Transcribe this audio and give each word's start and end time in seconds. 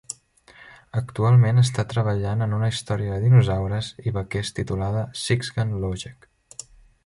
Actualment 1.01 1.61
està 1.63 1.85
treballant 1.91 2.41
en 2.47 2.57
una 2.61 2.71
història 2.75 3.13
de 3.17 3.21
dinosaures 3.27 3.93
i 4.09 4.17
vaquers 4.19 4.53
titulada 4.61 5.07
"Sixgun 5.27 5.79
Logic". 5.89 6.31